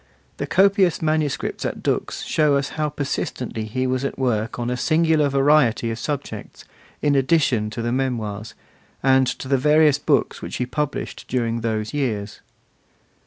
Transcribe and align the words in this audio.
The 0.37 0.47
copious 0.47 0.99
manuscripts 0.99 1.63
at 1.63 1.83
Dux 1.83 2.23
show 2.23 2.55
us 2.55 2.69
how 2.69 2.89
persistently 2.89 3.65
he 3.65 3.85
was 3.85 4.03
at 4.03 4.17
work 4.17 4.57
on 4.57 4.71
a 4.71 4.75
singular 4.75 5.29
variety 5.29 5.91
of 5.91 5.99
subjects, 5.99 6.65
in 7.03 7.13
addition 7.13 7.69
to 7.69 7.83
the 7.83 7.91
Memoirs, 7.91 8.55
and 9.03 9.27
to 9.27 9.47
the 9.47 9.59
various 9.59 9.99
books 9.99 10.41
which 10.41 10.55
he 10.55 10.65
published 10.65 11.25
during 11.27 11.61
those 11.61 11.93
years. 11.93 12.41